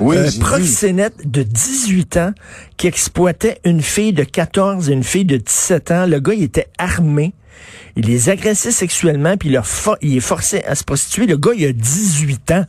Oui, 0.00 0.18
Un 0.18 0.38
proxénète 0.38 1.14
de 1.24 1.42
18 1.42 2.18
ans 2.18 2.32
qui 2.76 2.88
exploitait 2.88 3.58
une 3.64 3.80
fille 3.80 4.12
de 4.12 4.22
14 4.22 4.90
et 4.90 4.92
une 4.92 5.02
fille 5.02 5.24
de 5.24 5.38
17 5.38 5.90
ans. 5.92 6.04
Le 6.06 6.20
gars, 6.20 6.34
il 6.34 6.42
était 6.42 6.66
armé. 6.76 7.32
Il 7.96 8.04
les 8.04 8.28
agressait 8.28 8.70
sexuellement, 8.70 9.38
puis 9.38 9.48
il, 9.48 9.60
il 10.02 10.16
est 10.18 10.20
forcé 10.20 10.62
à 10.64 10.74
se 10.74 10.84
prostituer. 10.84 11.26
Le 11.26 11.38
gars, 11.38 11.52
il 11.56 11.64
a 11.64 11.72
18 11.72 12.50
ans. 12.50 12.66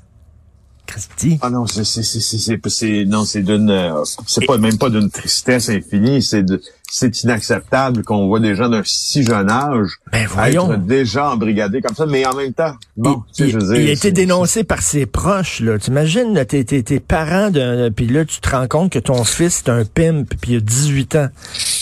Christy. 0.85 1.39
Ah 1.41 1.49
non, 1.49 1.65
c'est 1.67 1.83
c'est 1.83 3.05
non, 3.05 3.25
c'est 3.25 3.41
d'une 3.41 3.69
euh, 3.69 4.03
c'est 4.27 4.45
pas 4.45 4.57
même 4.57 4.77
pas 4.77 4.89
d'une 4.89 5.09
tristesse 5.09 5.69
infinie, 5.69 6.21
c'est 6.21 6.43
de 6.43 6.61
c'est 6.91 7.23
inacceptable 7.23 8.03
qu'on 8.03 8.27
voit 8.27 8.41
des 8.41 8.53
gens 8.53 8.67
d'un 8.67 8.81
si 8.83 9.23
jeune 9.23 9.49
âge 9.49 9.91
ben 10.11 10.27
être 10.45 10.85
déjà 10.85 11.31
embrigadés 11.31 11.81
comme 11.81 11.95
ça, 11.95 12.05
mais 12.05 12.25
en 12.25 12.35
même 12.35 12.53
temps, 12.53 12.73
bon, 12.97 13.23
il, 13.29 13.33
tu 13.33 13.43
sais, 13.43 13.49
je 13.49 13.57
veux 13.57 13.73
dire, 13.73 13.81
il 13.81 13.89
a 13.89 13.93
été 13.93 14.11
dénoncé 14.11 14.65
par 14.65 14.81
ses 14.81 15.05
proches. 15.05 15.61
Là. 15.61 15.79
T'imagines, 15.79 16.33
t'es, 16.45 16.65
t'es, 16.65 16.83
t'es 16.83 16.99
parent 16.99 17.49
d'un, 17.49 17.91
puis 17.91 18.07
là, 18.07 18.25
tu 18.25 18.41
te 18.41 18.49
rends 18.49 18.67
compte 18.67 18.91
que 18.91 18.99
ton 18.99 19.23
fils 19.23 19.63
est 19.65 19.69
un 19.69 19.85
pimp, 19.85 20.33
puis 20.41 20.53
il 20.53 20.57
a 20.57 20.59
18 20.59 21.15
ans. 21.15 21.29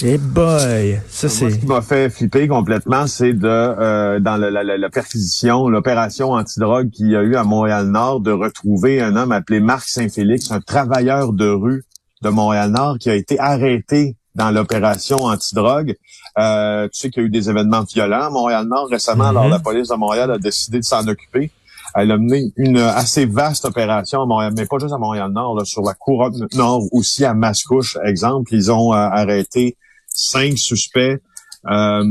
Boy, 0.03 1.01
ça 1.09 1.27
c'est... 1.27 1.49
ce 1.49 1.57
qui 1.57 1.65
m'a 1.65 1.81
fait 1.81 2.09
flipper 2.09 2.47
complètement, 2.47 3.05
c'est 3.05 3.33
de 3.33 3.47
euh, 3.47 4.19
dans 4.19 4.37
la, 4.37 4.49
la, 4.49 4.77
la 4.77 4.89
perquisition, 4.89 5.67
l'opération 5.67 6.31
antidrogue 6.31 6.89
qu'il 6.89 7.09
y 7.09 7.15
a 7.17 7.21
eu 7.21 7.35
à 7.35 7.43
Montréal-Nord, 7.43 8.21
de 8.21 8.31
retrouver 8.31 9.01
un 9.01 9.17
homme 9.17 9.33
appelé 9.33 9.59
Marc 9.59 9.89
Saint-Félix, 9.89 10.51
un 10.51 10.61
travailleur 10.61 11.33
de 11.33 11.49
rue 11.49 11.83
de 12.21 12.29
Montréal-Nord 12.29 12.97
qui 12.99 13.09
a 13.09 13.15
été 13.15 13.39
arrêté 13.39 14.15
dans 14.35 14.51
l'opération 14.51 15.17
antidrogue. 15.17 15.95
Euh, 16.37 16.87
tu 16.93 17.01
sais 17.01 17.09
qu'il 17.09 17.23
y 17.23 17.25
a 17.25 17.27
eu 17.27 17.31
des 17.31 17.49
événements 17.49 17.83
violents 17.83 18.27
à 18.27 18.29
Montréal-Nord 18.29 18.87
récemment, 18.89 19.25
alors 19.25 19.45
mhm. 19.45 19.51
la 19.51 19.59
police 19.59 19.89
de 19.89 19.95
Montréal 19.95 20.31
a 20.31 20.37
décidé 20.37 20.79
de 20.79 20.85
s'en 20.85 21.05
occuper. 21.07 21.51
Elle 21.95 22.11
a 22.11 22.17
mené 22.17 22.53
une 22.55 22.77
assez 22.77 23.25
vaste 23.25 23.65
opération 23.65 24.21
à 24.21 24.25
Montréal, 24.25 24.53
mais 24.55 24.65
pas 24.65 24.77
juste 24.79 24.93
à 24.93 24.97
Montréal-Nord, 24.97 25.65
sur 25.65 25.81
la 25.81 25.93
couronne 25.93 26.47
nord, 26.53 26.83
aussi 26.91 27.25
à 27.25 27.33
Mascouche, 27.33 27.97
exemple. 28.05 28.53
Ils 28.53 28.71
ont 28.71 28.93
euh, 28.93 28.97
arrêté 28.97 29.75
cinq 30.19 30.57
suspects 30.57 31.21
Euh, 31.67 32.03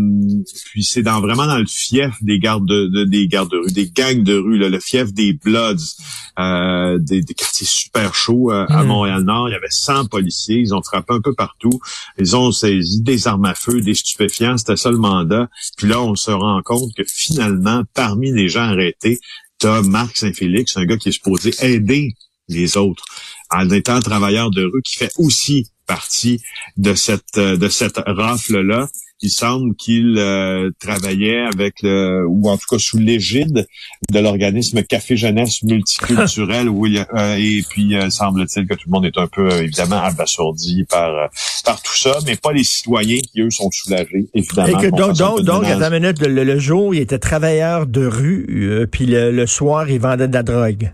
puis 0.66 0.84
c'est 0.84 1.02
dans 1.02 1.20
vraiment 1.20 1.46
dans 1.46 1.58
le 1.58 1.66
fief 1.66 2.14
des 2.20 2.38
gardes 2.38 2.66
de, 2.66 3.04
des 3.04 3.28
gardes 3.28 3.50
de 3.50 3.56
rue, 3.56 3.72
des 3.72 3.88
gangs 3.88 4.22
de 4.22 4.34
rue, 4.34 4.58
le 4.58 4.80
fief 4.80 5.12
des 5.14 5.32
Bloods, 5.32 5.96
euh, 6.38 6.98
des, 7.00 7.22
quartiers 7.22 7.66
super 7.66 8.14
chauds 8.14 8.52
euh, 8.52 8.66
à 8.68 8.82
hmm. 8.82 8.88
Montréal-Nord. 8.88 9.48
Il 9.48 9.52
y 9.52 9.56
avait 9.56 9.70
100 9.70 10.06
policiers, 10.06 10.58
ils 10.58 10.74
ont 10.74 10.82
frappé 10.82 11.14
un 11.14 11.20
peu 11.20 11.34
partout. 11.34 11.80
Ils 12.18 12.36
ont 12.36 12.52
saisi 12.52 13.00
des 13.00 13.26
armes 13.26 13.46
à 13.46 13.54
feu, 13.54 13.80
des 13.80 13.94
stupéfiants, 13.94 14.58
c'était 14.58 14.76
ça 14.76 14.90
le 14.90 14.98
mandat. 14.98 15.48
Puis 15.78 15.88
là, 15.88 16.02
on 16.02 16.14
se 16.14 16.30
rend 16.30 16.60
compte 16.62 16.90
que 16.94 17.04
finalement, 17.06 17.84
parmi 17.94 18.30
les 18.30 18.48
gens 18.48 18.68
arrêtés, 18.68 19.18
t'as 19.58 19.80
Marc 19.80 20.18
Saint-Félix, 20.18 20.76
un 20.76 20.84
gars 20.84 20.98
qui 20.98 21.08
est 21.08 21.12
supposé 21.12 21.52
aider 21.62 22.12
les 22.48 22.76
autres 22.76 23.04
en 23.50 23.68
étant 23.70 24.00
travailleur 24.00 24.50
de 24.50 24.64
rue, 24.64 24.82
qui 24.82 24.98
fait 24.98 25.12
aussi 25.16 25.64
partie 25.88 26.40
de 26.76 26.94
cette 26.94 27.38
de 27.38 27.68
cette 27.68 28.00
rafle 28.06 28.60
là 28.60 28.88
il 29.20 29.30
semble 29.30 29.74
qu'il 29.74 30.16
euh, 30.18 30.70
travaillait 30.78 31.40
avec 31.52 31.82
le, 31.82 32.24
ou 32.28 32.48
en 32.48 32.56
tout 32.56 32.66
cas 32.70 32.78
sous 32.78 32.98
l'égide 32.98 33.66
de 34.12 34.18
l'organisme 34.18 34.82
Café 34.82 35.16
Jeunesse 35.16 35.62
Multiculturel, 35.64 36.68
où 36.68 36.86
il, 36.86 37.04
euh, 37.14 37.36
et 37.36 37.64
puis 37.68 37.96
euh, 37.96 38.10
semble-t-il 38.10 38.66
que 38.66 38.74
tout 38.74 38.84
le 38.86 38.92
monde 38.92 39.06
est 39.06 39.18
un 39.18 39.26
peu 39.26 39.50
évidemment 39.50 40.00
abasourdi 40.02 40.84
par 40.84 41.30
par 41.64 41.82
tout 41.82 41.96
ça, 41.96 42.18
mais 42.26 42.36
pas 42.36 42.52
les 42.52 42.64
citoyens 42.64 43.18
qui 43.18 43.40
eux 43.40 43.50
sont 43.50 43.70
soulagés 43.72 44.28
évidemment. 44.34 44.78
Et 44.78 44.90
que 44.90 44.96
donc 44.96 45.16
donc, 45.16 45.40
donc 45.42 45.64
à 45.64 45.76
la 45.76 45.90
minute 45.90 46.20
le, 46.20 46.58
jour 46.58 46.94
il 46.94 47.00
était 47.00 47.18
travailleur 47.18 47.86
de 47.86 48.06
rue, 48.06 48.86
puis 48.90 49.06
le 49.06 49.46
soir 49.46 49.90
il 49.90 50.00
vendait 50.00 50.28
de 50.28 50.34
la 50.34 50.42
drogue. 50.42 50.92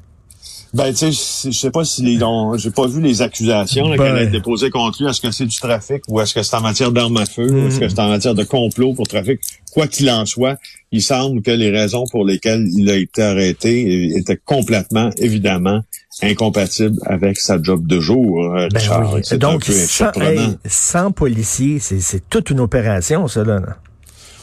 Ben, 0.74 0.92
tu 0.92 1.12
sais, 1.12 1.50
je 1.52 1.56
sais 1.56 1.70
pas 1.70 1.84
si 1.84 2.02
les, 2.02 2.18
j'ai 2.56 2.70
pas 2.70 2.88
vu 2.88 3.00
les 3.00 3.22
accusations 3.22 3.88
ben... 3.90 3.96
qu'elle 3.96 4.16
a 4.16 4.26
déposées 4.26 4.70
contre 4.70 5.00
lui. 5.00 5.08
Est-ce 5.08 5.20
que 5.20 5.30
c'est 5.30 5.46
du 5.46 5.56
trafic 5.56 6.02
ou 6.08 6.20
est-ce 6.20 6.34
que 6.34 6.42
c'est 6.42 6.56
en 6.56 6.60
matière 6.60 6.90
d'armes 6.90 7.16
à 7.16 7.26
feu 7.26 7.48
ou 7.48 7.68
est-ce 7.68 7.78
que 7.78 7.88
c'est 7.88 8.00
en 8.00 8.08
matière 8.08 8.34
de 8.34 8.42
complot 8.42 8.92
pour 8.92 9.06
trafic? 9.06 9.40
Quoi 9.72 9.86
qu'il 9.86 10.10
en 10.10 10.26
soit, 10.26 10.58
il 10.90 11.00
semble 11.00 11.42
que 11.42 11.52
les 11.52 11.70
raisons 11.70 12.04
pour 12.10 12.24
lesquelles 12.24 12.66
il 12.76 12.90
a 12.90 12.96
été 12.96 13.22
arrêté 13.22 14.16
étaient 14.16 14.38
complètement, 14.44 15.10
évidemment, 15.18 15.80
incompatibles 16.22 16.98
avec 17.06 17.38
sa 17.38 17.62
job 17.62 17.86
de 17.86 18.00
jour. 18.00 18.44
Euh, 18.54 18.68
ben 18.72 19.38
Donc, 19.38 19.64
sans, 20.66 21.12
policiers, 21.12 21.78
c'est 21.78 22.28
toute 22.28 22.50
une 22.50 22.60
opération, 22.60 23.28
ça, 23.28 23.44
là. 23.44 23.60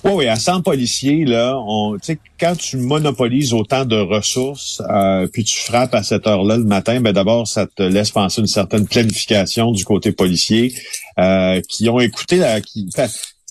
Oui, 0.04 0.12
oui, 0.16 0.28
à 0.28 0.36
100 0.36 0.64
policiers, 0.64 1.26
là, 1.26 1.56
on, 1.60 1.96
quand 2.40 2.56
tu 2.56 2.78
monopolises 2.78 3.54
autant 3.54 3.86
de 3.86 3.98
ressources, 3.98 4.82
euh, 4.90 5.28
puis 5.28 5.44
tu 5.44 5.60
frappes 5.60 5.94
à 5.94 6.02
cette 6.02 6.26
heure-là 6.26 6.58
le 6.58 6.64
matin, 6.64 7.00
ben 7.02 7.14
d'abord, 7.14 7.48
ça 7.48 7.68
te 7.68 7.84
laisse 7.84 8.10
penser 8.10 8.42
une 8.42 8.48
certaine 8.48 8.88
planification 8.88 9.72
du 9.72 9.86
côté 9.86 10.12
policier, 10.12 10.74
euh, 11.20 11.62
qui 11.70 11.88
ont 11.88 12.00
écouté 12.00 12.38
la, 12.38 12.62
qui, 12.62 12.90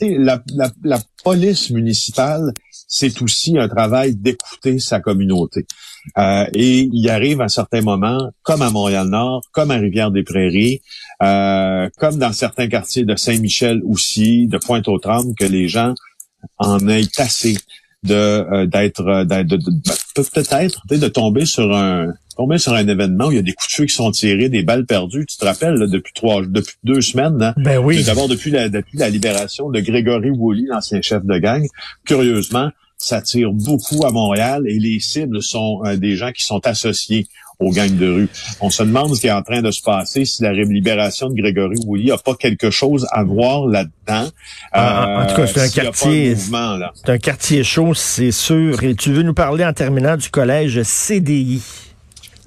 la, 0.01 0.43
la, 0.53 0.71
la, 0.83 0.99
police 1.23 1.71
municipale, 1.71 2.53
c'est 2.89 3.23
aussi 3.23 3.57
un 3.57 3.69
travail 3.69 4.17
d'écouter 4.17 4.81
sa 4.81 4.99
communauté. 4.99 5.67
Euh, 6.19 6.47
et 6.55 6.89
il 6.93 7.11
arrive 7.11 7.41
à 7.41 7.49
certains 7.49 7.83
moments, 7.83 8.31
comme 8.43 8.63
à 8.63 8.71
Montréal-Nord, 8.71 9.43
comme 9.53 9.71
à 9.71 9.77
Rivière-des-Prairies, 9.77 10.81
euh, 11.23 11.89
comme 11.99 12.19
dans 12.19 12.33
certains 12.33 12.69
quartiers 12.69 13.05
de 13.05 13.15
Saint-Michel 13.15 13.83
aussi, 13.87 14.47
de 14.47 14.59
Pointe-aux-Trembles, 14.59 15.35
que 15.39 15.45
les 15.45 15.69
gens 15.69 15.95
en 16.59 16.89
ait 16.89 17.03
assez 17.19 17.57
de 18.03 18.15
euh, 18.15 18.67
d'être 18.67 19.07
euh, 19.07 19.25
ben, 19.25 19.47
peut-être 20.15 20.81
de 20.89 21.09
tomber 21.09 21.45
sur 21.45 21.75
un 21.75 22.15
tomber 22.37 22.59
sur 22.59 22.73
un 22.73 22.87
événement 22.87 23.27
où 23.27 23.33
il 23.33 23.37
y 23.37 23.39
a 23.39 23.43
des 23.43 23.53
coups 23.53 23.69
de 23.69 23.75
feu 23.75 23.85
qui 23.85 23.95
sont 23.95 24.11
tirés, 24.11 24.49
des 24.49 24.63
balles 24.63 24.87
perdues. 24.87 25.27
Tu 25.27 25.37
te 25.37 25.45
rappelles 25.45 25.79
depuis 25.91 26.13
trois 26.15 26.43
depuis 26.47 26.77
deux 26.83 27.03
semaines, 27.03 27.43
hein? 27.43 27.55
Ben 27.59 27.79
oui. 27.79 28.03
D'abord 28.05 28.29
depuis 28.29 28.51
la 28.51 28.69
depuis 28.69 28.97
la 28.97 29.11
libération 29.11 29.69
de 29.71 29.81
Grégory 29.81 30.31
Woolley, 30.31 30.65
l'ancien 30.69 31.03
chef 31.03 31.25
de 31.25 31.39
gang. 31.39 31.67
Curieusement, 32.07 32.71
ça 32.97 33.21
tire 33.21 33.53
beaucoup 33.53 34.07
à 34.07 34.13
Montréal 34.13 34.65
et 34.67 34.79
les 34.79 35.01
cibles 35.01 35.43
sont 35.43 35.83
euh, 35.85 35.97
des 35.97 36.17
gens 36.17 36.33
qui 36.33 36.45
sont 36.45 36.61
associés 36.67 37.27
aux 37.61 37.71
gangs 37.71 37.97
de 37.97 38.11
rue. 38.11 38.29
On 38.61 38.71
se 38.71 38.83
demande 38.83 39.15
ce 39.15 39.21
qui 39.21 39.27
est 39.27 39.33
en 39.33 39.43
train 39.43 39.63
de 39.63 39.71
se 39.71 39.83
passer 39.83 40.25
si 40.25 40.43
la 40.43 40.53
libération 40.53 41.29
de 41.29 41.35
Grégory 41.35 41.77
Woolley 41.87 42.11
a 42.11 42.19
pas 42.19 42.35
quelque 42.35 42.71
chose 42.71 43.07
à 43.13 43.23
voir 43.23 43.67
là-dedans. 43.67 44.29
en 44.75 45.27
tout 45.27 45.37
cas, 45.37 45.47
c'est 45.47 45.61
un 45.61 45.65
euh, 45.65 45.85
quartier, 45.85 46.35
c'est 46.37 47.11
un 47.11 47.19
quartier 47.19 47.63
chaud, 47.63 47.95
c'est 47.95 48.33
sûr. 48.33 48.83
Et 48.83 48.95
tu 48.95 49.13
veux 49.13 49.23
nous 49.23 49.35
parler 49.35 49.65
en 49.65 49.73
terminant 49.73 50.17
du 50.17 50.31
collège 50.31 50.83
CDI? 50.83 51.63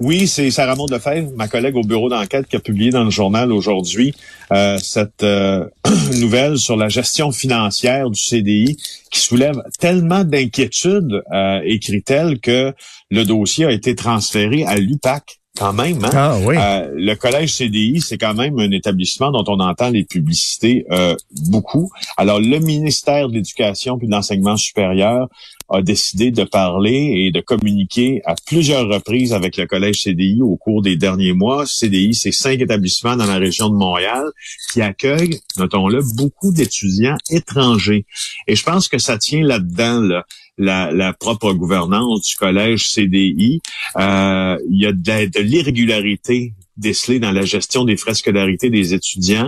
Oui, 0.06 0.28
c'est 0.28 0.52
Sarah 0.52 0.76
Maud 0.76 0.94
ma 1.38 1.48
collègue 1.48 1.78
au 1.78 1.82
bureau 1.82 2.10
d'enquête, 2.10 2.48
qui 2.48 2.58
a 2.58 2.60
publié 2.60 2.92
dans 2.92 3.06
le 3.06 3.10
journal 3.10 3.54
aujourd'hui 3.54 4.14
euh, 4.52 4.78
cette 4.78 5.24
euh, 5.24 5.66
nouvelle 6.20 6.58
sur 6.58 6.76
la 6.76 6.90
gestion 6.90 7.32
financière 7.32 8.10
du 8.10 8.20
CDI 8.20 8.76
qui 9.10 9.20
soulève 9.22 9.56
tellement 9.80 10.26
d'inquiétudes, 10.26 11.24
euh, 11.32 11.62
écrit-elle, 11.64 12.42
que 12.42 12.74
le 13.12 13.24
dossier 13.24 13.64
a 13.64 13.72
été 13.72 13.96
transféré 13.96 14.66
à 14.66 14.76
l'UPAC 14.76 15.40
quand 15.58 15.74
même. 15.74 16.04
Hein? 16.04 16.10
Ah, 16.14 16.38
oui. 16.44 16.56
Euh, 16.58 16.90
le 16.96 17.14
collège 17.16 17.54
CDI, 17.54 18.02
c'est 18.02 18.18
quand 18.18 18.34
même 18.34 18.58
un 18.60 18.72
établissement 18.72 19.32
dont 19.32 19.44
on 19.48 19.60
entend 19.60 19.90
les 19.90 20.04
publicités 20.04 20.86
euh, 20.92 21.16
beaucoup. 21.50 21.92
Alors, 22.18 22.40
le 22.40 22.60
ministère 22.60 23.30
de 23.30 23.36
l'Éducation 23.36 23.98
puis 23.98 24.08
de 24.08 24.12
l'Enseignement 24.12 24.58
supérieur 24.58 25.28
a 25.70 25.82
décidé 25.82 26.32
de 26.32 26.44
parler 26.44 27.26
et 27.26 27.32
de 27.32 27.40
communiquer 27.40 28.22
à 28.26 28.36
plusieurs 28.46 28.88
reprises 28.88 29.34
avec 29.34 29.58
le 29.58 29.66
collège 29.66 30.04
CDI 30.04 30.42
au 30.42 30.56
cours 30.58 30.82
des 30.82 30.98
derniers 30.98 31.34
mois. 31.34 31.66
CDI, 31.66 32.16
c'est 32.16 32.32
cinq 32.32 32.60
établissements 32.60 33.16
dans 33.16 33.26
la 33.26 33.38
région 33.38 33.70
de 33.70 33.76
Montréal 33.76 34.26
qui 34.72 34.82
accueillent, 34.82 35.40
notons-le, 35.58 36.02
beaucoup 36.16 36.52
d'étudiants 36.52 37.18
étrangers. 37.30 38.06
Et 38.48 38.56
je 38.56 38.64
pense 38.64 38.88
que 38.88 38.98
ça 38.98 39.18
tient 39.18 39.44
là-dedans, 39.44 40.02
là 40.02 40.26
la, 40.58 40.92
la, 40.92 41.14
propre 41.14 41.54
gouvernance 41.54 42.22
du 42.28 42.36
collège 42.36 42.90
CDI. 42.90 43.62
Euh, 43.98 44.58
il 44.70 44.82
y 44.82 44.86
a 44.86 44.92
de, 44.92 45.40
l'irrégularité 45.40 46.54
décelée 46.78 47.20
dans 47.20 47.32
la 47.32 47.46
gestion 47.46 47.86
des 47.86 47.98
frais 47.98 48.14
scolarité 48.14 48.70
des 48.70 48.94
étudiants. 48.94 49.48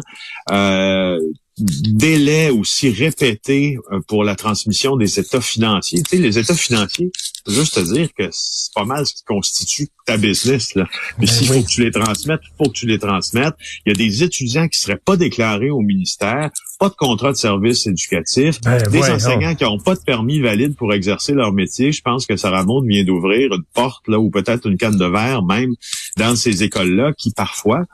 Euh, 0.51 1.19
délai 1.57 2.49
aussi 2.49 2.89
répété 2.89 3.77
euh, 3.91 3.99
pour 4.07 4.23
la 4.23 4.35
transmission 4.35 4.97
des 4.97 5.19
états 5.19 5.41
financiers. 5.41 6.01
Tu 6.03 6.17
sais, 6.17 6.21
les 6.21 6.37
états 6.37 6.55
financiers, 6.55 7.11
juste 7.47 7.75
te 7.75 7.93
dire 7.93 8.09
que 8.17 8.27
c'est 8.31 8.73
pas 8.73 8.83
mal 8.83 9.05
ce 9.05 9.13
qui 9.13 9.23
constitue 9.23 9.87
ta 10.05 10.17
business. 10.17 10.75
Là. 10.75 10.85
Mais 11.17 11.25
ben 11.25 11.31
s'il 11.31 11.47
faut 11.47 11.61
que 11.61 11.67
tu 11.67 11.83
les 11.83 11.91
transmettes, 11.91 12.41
il 12.43 12.57
faut 12.57 12.69
que 12.69 12.75
tu 12.75 12.87
les 12.87 12.99
transmettes. 12.99 13.55
Il 13.85 13.89
y 13.89 13.91
a 13.91 13.95
des 13.95 14.23
étudiants 14.23 14.67
qui 14.67 14.79
seraient 14.79 14.99
pas 15.03 15.15
déclarés 15.15 15.69
au 15.69 15.79
ministère, 15.79 16.49
pas 16.79 16.89
de 16.89 16.95
contrat 16.95 17.31
de 17.31 17.37
service 17.37 17.87
éducatif, 17.87 18.59
ben 18.61 18.81
des 18.89 19.09
enseignants 19.09 19.55
qui 19.55 19.63
n'ont 19.63 19.79
pas 19.79 19.95
de 19.95 20.01
permis 20.01 20.41
valide 20.41 20.75
pour 20.75 20.93
exercer 20.93 21.33
leur 21.33 21.53
métier. 21.53 21.93
Je 21.93 22.01
pense 22.01 22.25
que 22.25 22.35
Sarah 22.35 22.65
Maud 22.65 22.85
vient 22.85 23.03
d'ouvrir 23.05 23.53
une 23.53 23.63
porte 23.73 24.07
là 24.07 24.19
ou 24.19 24.29
peut-être 24.29 24.67
une 24.67 24.77
canne 24.77 24.97
de 24.97 25.05
verre 25.05 25.43
même 25.43 25.73
dans 26.17 26.35
ces 26.35 26.63
écoles-là 26.63 27.13
qui 27.17 27.31
parfois, 27.31 27.85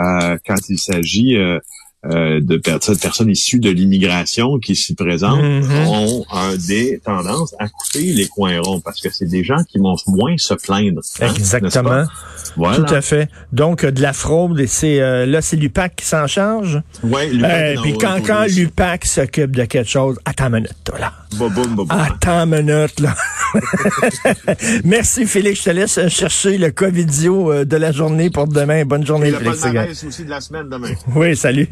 euh, 0.00 0.38
quand 0.46 0.68
il 0.68 0.78
s'agit 0.78 1.36
euh, 1.36 1.58
euh, 2.06 2.40
de 2.40 2.56
personnes 2.56 3.28
issues 3.28 3.58
de 3.58 3.68
l'immigration 3.68 4.58
qui 4.58 4.74
s'y 4.74 4.94
présentent 4.94 5.42
mm-hmm. 5.42 5.86
ont 5.86 6.24
des 6.66 6.98
tendances 7.04 7.54
à 7.58 7.68
couper 7.68 8.14
les 8.14 8.26
coins 8.26 8.58
ronds 8.58 8.80
parce 8.80 9.02
que 9.02 9.10
c'est 9.12 9.26
des 9.26 9.44
gens 9.44 9.62
qui 9.68 9.78
vont 9.78 9.96
moins 10.06 10.34
se 10.38 10.54
plaindre. 10.54 11.02
Hein, 11.20 11.28
Exactement. 11.36 12.04
Tout 12.56 12.94
à 12.94 13.02
fait. 13.02 13.28
Donc, 13.52 13.84
de 13.84 14.00
la 14.00 14.14
fraude, 14.14 14.64
c'est 14.66 14.98
euh, 15.02 15.26
là, 15.26 15.42
c'est 15.42 15.56
l'UPAC 15.56 15.96
qui 15.96 16.06
s'en 16.06 16.26
charge. 16.26 16.80
Oui, 17.02 17.30
l'UPAC. 17.32 17.50
Euh, 17.50 17.82
puis 17.82 17.98
quand, 17.98 18.16
quand 18.26 18.46
l'UPAC 18.46 19.04
s'occupe 19.04 19.54
de 19.54 19.64
quelque 19.66 19.90
chose, 19.90 20.18
attends 20.24 20.46
une 20.46 20.54
minute, 20.54 20.74
toi, 20.84 20.98
là. 20.98 21.12
Attends 21.90 22.46
une 22.50 22.62
minute, 22.62 22.98
là. 23.00 23.14
Merci, 24.84 25.26
Félix. 25.26 25.60
Je 25.60 25.64
te 25.64 25.70
laisse 25.70 26.08
chercher 26.08 26.56
le 26.56 26.70
Covidio 26.70 27.64
de 27.64 27.76
la 27.76 27.92
journée 27.92 28.30
pour 28.30 28.48
demain. 28.48 28.84
Bonne 28.84 29.04
journée, 29.04 29.28
Et 29.28 29.32
Félix. 29.32 29.64
Le 29.64 30.08
aussi 30.08 30.24
de 30.24 30.30
la 30.30 30.40
semaine 30.40 30.68
demain. 30.70 30.92
Oui, 31.14 31.36
salut. 31.36 31.68